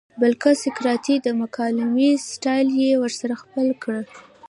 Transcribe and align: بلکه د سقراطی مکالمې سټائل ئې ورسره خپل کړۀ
بلکه 0.21 0.47
د 0.53 0.59
سقراطی 0.63 1.15
مکالمې 1.41 2.11
سټائل 2.31 2.67
ئې 2.81 2.91
ورسره 3.03 3.33
خپل 3.43 3.67
کړۀ 3.83 4.01